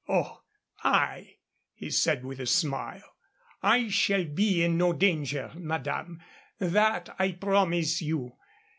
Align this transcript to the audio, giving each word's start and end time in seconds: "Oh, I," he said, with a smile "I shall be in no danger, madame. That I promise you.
"Oh, 0.09 0.41
I," 0.83 1.35
he 1.75 1.91
said, 1.91 2.25
with 2.25 2.39
a 2.39 2.47
smile 2.47 3.03
"I 3.61 3.87
shall 3.89 4.23
be 4.25 4.63
in 4.63 4.75
no 4.75 4.93
danger, 4.93 5.51
madame. 5.53 6.23
That 6.59 7.13
I 7.19 7.33
promise 7.33 8.01
you. 8.01 8.33